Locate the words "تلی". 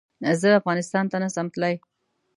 1.53-1.75